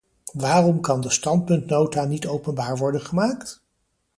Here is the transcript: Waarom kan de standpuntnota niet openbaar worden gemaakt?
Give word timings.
Waarom 0.33 0.81
kan 0.81 1.01
de 1.01 1.09
standpuntnota 1.09 2.05
niet 2.05 2.27
openbaar 2.27 2.77
worden 2.77 3.01
gemaakt? 3.01 3.63